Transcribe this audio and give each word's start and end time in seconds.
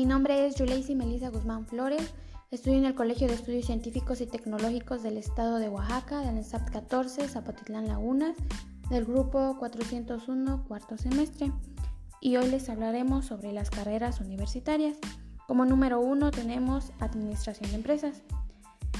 Mi 0.00 0.06
nombre 0.06 0.46
es 0.46 0.54
Yuleisi 0.54 0.94
Melisa 0.94 1.28
Guzmán 1.28 1.66
Flores. 1.66 2.14
Estudio 2.50 2.78
en 2.78 2.86
el 2.86 2.94
Colegio 2.94 3.28
de 3.28 3.34
Estudios 3.34 3.66
Científicos 3.66 4.22
y 4.22 4.26
Tecnológicos 4.26 5.02
del 5.02 5.18
Estado 5.18 5.58
de 5.58 5.68
Oaxaca, 5.68 6.20
del 6.20 6.38
ENSAP 6.38 6.70
14, 6.70 7.28
Zapotitlán 7.28 7.86
Lagunas, 7.86 8.34
del 8.88 9.04
grupo 9.04 9.58
401, 9.58 10.64
cuarto 10.66 10.96
semestre. 10.96 11.52
Y 12.18 12.38
hoy 12.38 12.48
les 12.48 12.70
hablaremos 12.70 13.26
sobre 13.26 13.52
las 13.52 13.68
carreras 13.68 14.20
universitarias. 14.20 14.96
Como 15.46 15.66
número 15.66 16.00
uno 16.00 16.30
tenemos 16.30 16.92
Administración 16.98 17.68
de 17.68 17.76
Empresas. 17.76 18.22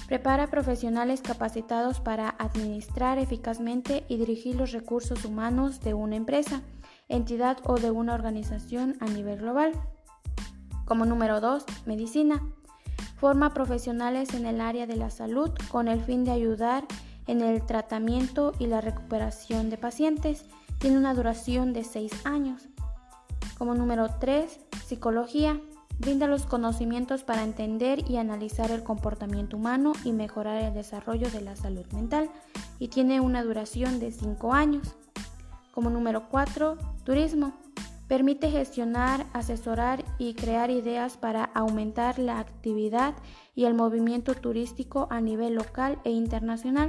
Prepara 0.07 0.49
profesionales 0.49 1.23
capacitados 1.23 1.99
para 2.01 2.29
administrar 2.39 3.19
eficazmente 3.19 4.05
y 4.09 4.19
dirigir 4.19 4.57
los 4.57 4.73
recursos 4.73 5.25
humanos 5.25 5.81
de 5.81 5.95
una 5.95 6.17
empresa, 6.17 6.61
entidad 7.09 7.57
o 7.65 7.77
de 7.77 7.91
una 7.91 8.13
organización 8.13 8.99
a 9.01 9.07
nivel 9.07 9.39
global. 9.39 9.73
Como 10.91 11.05
número 11.05 11.41
2, 11.41 11.67
medicina. 11.87 12.43
Forma 13.15 13.55
profesionales 13.55 14.35
en 14.35 14.45
el 14.45 14.61
área 14.61 14.89
de 14.89 14.97
la 14.97 15.09
salud 15.11 15.53
con 15.71 15.87
el 15.87 16.03
fin 16.03 16.25
de 16.25 16.33
ayudar 16.33 16.85
en 17.29 17.43
el 17.43 17.65
tratamiento 17.65 18.55
y 18.59 18.67
la 18.67 18.81
recuperación 18.81 19.71
de 19.71 19.79
pacientes. 19.79 20.47
Tiene 20.79 20.99
una 20.99 21.15
duración 21.15 21.73
de 21.73 21.85
6 21.85 22.27
años. 22.27 22.63
Como 23.57 23.77
número 23.77 24.09
3, 24.19 24.59
psicología. 24.85 25.61
Brinda 26.01 26.27
los 26.27 26.45
conocimientos 26.45 27.23
para 27.23 27.45
entender 27.45 28.11
y 28.11 28.17
analizar 28.17 28.73
el 28.73 28.83
comportamiento 28.83 29.59
humano 29.59 29.93
y 30.03 30.11
mejorar 30.11 30.61
el 30.61 30.75
desarrollo 30.75 31.31
de 31.31 31.41
la 31.41 31.55
salud 31.55 31.87
mental 31.93 32.31
y 32.81 32.89
tiene 32.89 33.21
una 33.21 33.45
duración 33.45 34.01
de 34.01 34.11
5 34.11 34.53
años. 34.53 34.97
Como 35.73 35.89
número 35.89 36.29
4, 36.29 36.77
turismo. 37.05 37.60
Permite 38.11 38.51
gestionar, 38.51 39.25
asesorar 39.33 40.05
y 40.19 40.35
crear 40.35 40.73
ideas 40.73 41.17
para 41.17 41.45
aumentar 41.45 42.19
la 42.19 42.41
actividad 42.41 43.15
y 43.55 43.67
el 43.67 43.75
movimiento 43.75 44.35
turístico 44.35 45.07
a 45.13 45.21
nivel 45.21 45.55
local 45.55 46.01
e 46.03 46.11
internacional. 46.11 46.89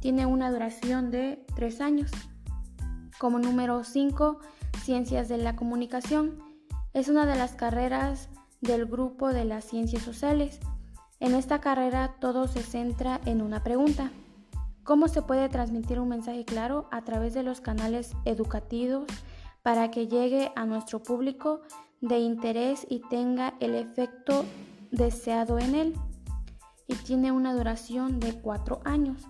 Tiene 0.00 0.24
una 0.24 0.50
duración 0.50 1.10
de 1.10 1.44
tres 1.54 1.82
años. 1.82 2.10
Como 3.18 3.38
número 3.38 3.84
5, 3.84 4.38
Ciencias 4.82 5.28
de 5.28 5.36
la 5.36 5.56
Comunicación. 5.56 6.38
Es 6.94 7.08
una 7.08 7.26
de 7.26 7.36
las 7.36 7.52
carreras 7.52 8.30
del 8.62 8.86
grupo 8.86 9.28
de 9.28 9.44
las 9.44 9.66
ciencias 9.66 10.02
sociales. 10.02 10.58
En 11.20 11.34
esta 11.34 11.60
carrera 11.60 12.14
todo 12.18 12.48
se 12.48 12.62
centra 12.62 13.20
en 13.26 13.42
una 13.42 13.62
pregunta. 13.62 14.10
¿Cómo 14.84 15.08
se 15.08 15.20
puede 15.20 15.50
transmitir 15.50 16.00
un 16.00 16.08
mensaje 16.08 16.46
claro 16.46 16.88
a 16.90 17.02
través 17.02 17.34
de 17.34 17.42
los 17.42 17.60
canales 17.60 18.12
educativos? 18.24 19.04
Para 19.62 19.90
que 19.90 20.08
llegue 20.08 20.52
a 20.56 20.64
nuestro 20.66 21.02
público 21.02 21.62
de 22.00 22.18
interés 22.18 22.86
y 22.88 23.00
tenga 23.08 23.54
el 23.60 23.74
efecto 23.74 24.44
deseado 24.90 25.58
en 25.58 25.74
él. 25.74 25.94
Y 26.88 26.94
tiene 26.96 27.32
una 27.32 27.54
duración 27.54 28.20
de 28.20 28.34
cuatro 28.40 28.80
años. 28.84 29.22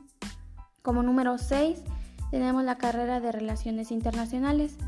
Como 0.83 1.03
número 1.03 1.39
6 1.39 1.83
tenemos 2.31 2.65
la 2.65 2.79
carrera 2.79 3.21
de 3.21 3.31
Relaciones 3.31 3.91
Internacionales. 3.93 4.79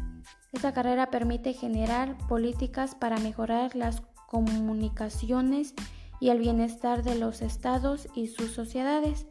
Esta 0.52 0.72
carrera 0.72 1.10
permite 1.10 1.52
generar 1.52 2.16
políticas 2.26 2.94
para 2.94 3.18
mejorar 3.18 3.76
las 3.76 4.02
comunicaciones 4.28 5.74
y 6.20 6.30
el 6.30 6.38
bienestar 6.38 7.02
de 7.02 7.16
los 7.16 7.42
estados 7.42 8.08
y 8.14 8.28
sus 8.28 8.50
sociedades. 8.52 9.26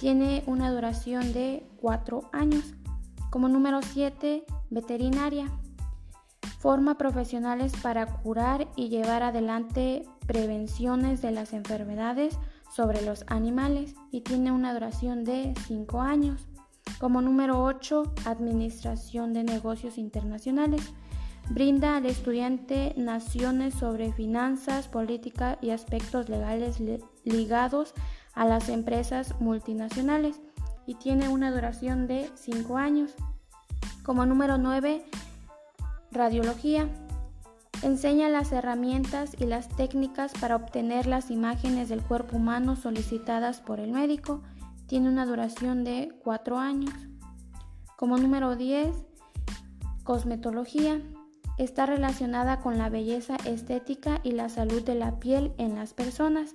Tiene 0.00 0.44
una 0.46 0.70
duración 0.70 1.32
de 1.32 1.66
cuatro 1.76 2.30
años. 2.32 2.74
Como 3.30 3.48
número 3.48 3.80
7, 3.82 4.44
veterinaria. 4.70 5.50
Forma 6.58 6.96
profesionales 6.96 7.72
para 7.82 8.06
curar 8.06 8.68
y 8.76 8.88
llevar 8.88 9.22
adelante 9.22 10.04
prevenciones 10.26 11.22
de 11.22 11.32
las 11.32 11.52
enfermedades 11.52 12.38
sobre 12.74 13.02
los 13.02 13.24
animales 13.28 13.94
y 14.10 14.22
tiene 14.22 14.52
una 14.52 14.72
duración 14.72 15.24
de 15.24 15.54
5 15.66 16.00
años. 16.00 16.48
Como 16.98 17.20
número 17.20 17.62
8, 17.62 18.14
Administración 18.24 19.32
de 19.32 19.44
Negocios 19.44 19.98
Internacionales. 19.98 20.92
Brinda 21.50 21.96
al 21.96 22.06
estudiante 22.06 22.94
naciones 22.96 23.74
sobre 23.74 24.12
finanzas, 24.12 24.88
política 24.88 25.58
y 25.60 25.70
aspectos 25.70 26.28
legales 26.28 26.80
ligados 27.24 27.94
a 28.34 28.46
las 28.46 28.68
empresas 28.68 29.40
multinacionales 29.40 30.40
y 30.86 30.94
tiene 30.94 31.28
una 31.28 31.50
duración 31.50 32.06
de 32.06 32.30
5 32.34 32.76
años. 32.76 33.12
Como 34.02 34.24
número 34.24 34.56
9, 34.58 35.04
Radiología. 36.12 36.88
Enseña 37.82 38.28
las 38.28 38.52
herramientas 38.52 39.32
y 39.38 39.44
las 39.44 39.68
técnicas 39.68 40.32
para 40.40 40.56
obtener 40.56 41.06
las 41.06 41.30
imágenes 41.30 41.88
del 41.88 42.02
cuerpo 42.02 42.36
humano 42.36 42.76
solicitadas 42.76 43.60
por 43.60 43.80
el 43.80 43.92
médico. 43.92 44.42
Tiene 44.86 45.08
una 45.08 45.26
duración 45.26 45.84
de 45.84 46.14
4 46.22 46.58
años. 46.58 46.94
Como 47.96 48.16
número 48.16 48.56
10, 48.56 48.94
cosmetología. 50.04 51.02
Está 51.58 51.86
relacionada 51.86 52.60
con 52.60 52.78
la 52.78 52.88
belleza 52.88 53.36
estética 53.44 54.20
y 54.22 54.32
la 54.32 54.48
salud 54.48 54.82
de 54.82 54.94
la 54.94 55.18
piel 55.18 55.52
en 55.58 55.74
las 55.74 55.92
personas. 55.94 56.54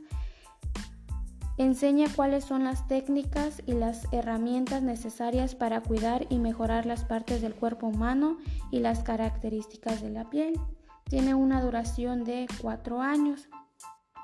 Enseña 1.62 2.08
cuáles 2.16 2.44
son 2.46 2.64
las 2.64 2.88
técnicas 2.88 3.62
y 3.68 3.74
las 3.74 4.12
herramientas 4.12 4.82
necesarias 4.82 5.54
para 5.54 5.82
cuidar 5.82 6.26
y 6.32 6.40
mejorar 6.40 6.88
las 6.88 7.06
partes 7.06 7.40
del 7.44 7.54
cuerpo 7.54 7.86
humano 7.86 8.38
y 8.72 8.80
las 8.80 9.04
características 9.04 10.02
de 10.02 10.10
la 10.10 10.28
piel. 10.28 10.60
Tiene 11.04 11.36
una 11.36 11.62
duración 11.62 12.24
de 12.24 12.48
4 12.62 13.00
años. 13.04 13.48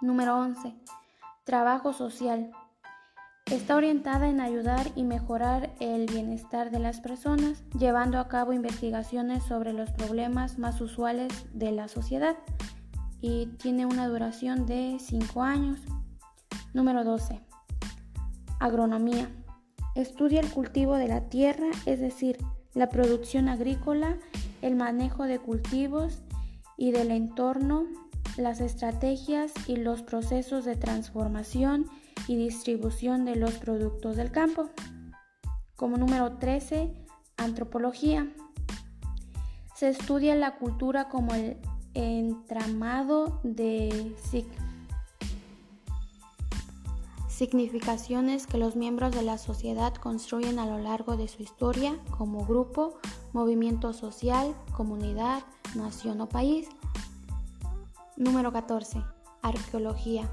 Número 0.02 0.36
11. 0.36 0.74
Trabajo 1.44 1.94
social. 1.94 2.50
Está 3.46 3.76
orientada 3.76 4.30
en 4.30 4.42
ayudar 4.42 4.88
y 4.96 5.04
mejorar 5.04 5.76
el 5.80 6.08
bienestar 6.08 6.72
de 6.72 6.80
las 6.80 7.02
personas, 7.02 7.64
llevando 7.78 8.18
a 8.18 8.30
cabo 8.30 8.52
investigaciones 8.52 9.44
sobre 9.44 9.74
los 9.74 9.92
problemas 9.92 10.58
más 10.58 10.82
usuales 10.82 11.46
de 11.54 11.72
la 11.72 11.88
sociedad 11.88 12.36
y 13.22 13.46
tiene 13.60 13.86
una 13.86 14.08
duración 14.08 14.66
de 14.66 14.98
5 15.00 15.44
años. 15.44 15.80
Número 16.78 17.04
12. 17.04 17.42
Agronomía. 18.60 19.32
Estudia 19.96 20.42
el 20.42 20.52
cultivo 20.52 20.94
de 20.94 21.08
la 21.08 21.22
tierra, 21.22 21.66
es 21.88 22.00
decir, 22.00 22.38
la 22.76 22.88
producción 22.90 23.50
agrícola, 23.50 24.20
el 24.62 24.76
manejo 24.76 25.24
de 25.24 25.40
cultivos 25.40 26.22
y 26.78 26.92
del 26.92 27.10
entorno, 27.10 27.86
las 28.38 28.62
estrategias 28.62 29.54
y 29.66 29.78
los 29.78 30.04
procesos 30.04 30.66
de 30.66 30.76
transformación 30.76 31.88
y 32.28 32.36
distribución 32.36 33.26
de 33.26 33.38
los 33.38 33.56
productos 33.56 34.16
del 34.16 34.30
campo. 34.30 34.70
Como 35.76 35.98
número 35.98 36.38
13, 36.38 36.94
antropología. 37.38 38.32
Se 39.74 39.90
estudia 39.90 40.36
la 40.36 40.58
cultura 40.58 41.10
como 41.10 41.34
el 41.34 41.58
entramado 41.96 43.42
de 43.44 44.14
significaciones 47.38 48.48
que 48.48 48.58
los 48.58 48.76
miembros 48.76 49.14
de 49.14 49.22
la 49.22 49.38
sociedad 49.38 49.94
construyen 49.94 50.58
a 50.58 50.66
lo 50.66 50.80
largo 50.80 51.18
de 51.18 51.28
su 51.28 51.44
historia 51.44 52.00
como 52.18 52.44
grupo, 52.48 52.98
movimiento 53.32 53.94
social, 53.94 54.56
comunidad, 54.76 55.44
nación 55.76 56.20
o 56.22 56.28
país. 56.28 56.68
Número 58.16 58.52
14. 58.52 59.04
Arqueología. 59.44 60.28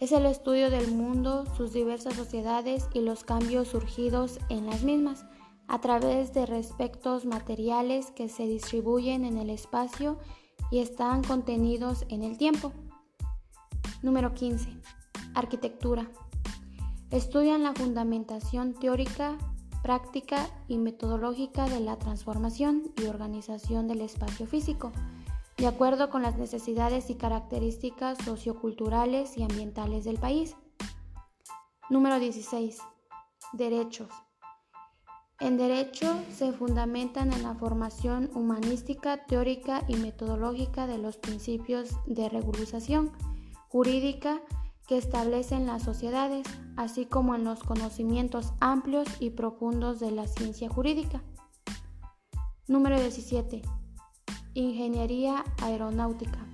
Es 0.00 0.12
el 0.12 0.24
estudio 0.24 0.70
del 0.70 0.90
mundo, 0.90 1.44
sus 1.54 1.74
diversas 1.74 2.14
sociedades 2.14 2.88
y 2.94 3.02
los 3.02 3.22
cambios 3.22 3.68
surgidos 3.68 4.38
en 4.48 4.64
las 4.64 4.82
mismas 4.82 5.26
a 5.68 5.82
través 5.82 6.32
de 6.32 6.46
respectos 6.46 7.26
materiales 7.26 8.10
que 8.12 8.30
se 8.30 8.46
distribuyen 8.46 9.26
en 9.26 9.36
el 9.36 9.50
espacio 9.50 10.16
y 10.70 10.78
están 10.78 11.22
contenidos 11.22 12.06
en 12.08 12.22
el 12.22 12.38
tiempo. 12.38 12.72
Número 14.02 14.32
15. 14.32 14.99
Arquitectura. 15.34 16.10
Estudian 17.10 17.62
la 17.62 17.72
fundamentación 17.72 18.74
teórica, 18.74 19.36
práctica 19.82 20.48
y 20.68 20.78
metodológica 20.78 21.68
de 21.68 21.80
la 21.80 21.98
transformación 21.98 22.92
y 22.96 23.06
organización 23.06 23.88
del 23.88 24.00
espacio 24.00 24.46
físico, 24.46 24.92
de 25.56 25.66
acuerdo 25.66 26.10
con 26.10 26.22
las 26.22 26.36
necesidades 26.38 27.10
y 27.10 27.14
características 27.14 28.18
socioculturales 28.24 29.36
y 29.36 29.42
ambientales 29.42 30.04
del 30.04 30.18
país. 30.18 30.56
Número 31.88 32.18
16. 32.18 32.78
Derechos. 33.52 34.08
En 35.40 35.56
derecho 35.56 36.14
se 36.30 36.52
fundamentan 36.52 37.32
en 37.32 37.42
la 37.42 37.54
formación 37.54 38.30
humanística, 38.34 39.24
teórica 39.24 39.82
y 39.88 39.96
metodológica 39.96 40.86
de 40.86 40.98
los 40.98 41.16
principios 41.16 41.90
de 42.06 42.28
regularización 42.28 43.10
jurídica 43.68 44.42
que 44.90 44.98
establecen 44.98 45.68
las 45.68 45.84
sociedades, 45.84 46.44
así 46.76 47.06
como 47.06 47.36
en 47.36 47.44
los 47.44 47.62
conocimientos 47.62 48.52
amplios 48.58 49.06
y 49.20 49.30
profundos 49.30 50.00
de 50.00 50.10
la 50.10 50.26
ciencia 50.26 50.68
jurídica. 50.68 51.22
Número 52.66 52.98
17. 52.98 53.62
Ingeniería 54.54 55.44
aeronáutica. 55.62 56.44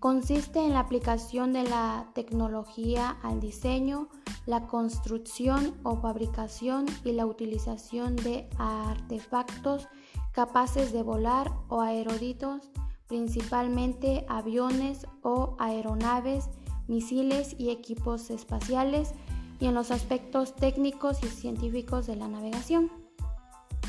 consiste 0.00 0.58
en 0.58 0.72
la 0.72 0.80
aplicación 0.80 1.52
de 1.52 1.62
la 1.62 2.10
tecnología 2.12 3.16
al 3.22 3.38
diseño, 3.38 4.08
la 4.44 4.66
construcción 4.66 5.76
o 5.84 5.98
fabricación 5.98 6.86
y 7.04 7.12
la 7.12 7.24
utilización 7.24 8.16
de 8.16 8.50
artefactos 8.58 9.86
capaces 10.32 10.92
de 10.92 11.04
volar 11.04 11.52
o 11.68 11.82
aeroditos, 11.82 12.68
principalmente 13.06 14.26
aviones 14.28 15.06
o 15.22 15.54
aeronaves, 15.60 16.50
misiles 16.88 17.54
y 17.58 17.70
equipos 17.70 18.30
espaciales, 18.30 19.12
y 19.58 19.66
en 19.66 19.74
los 19.74 19.90
aspectos 19.90 20.54
técnicos 20.54 21.22
y 21.22 21.28
científicos 21.28 22.06
de 22.06 22.16
la 22.16 22.28
navegación. 22.28 22.90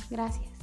Gracias. 0.09 0.56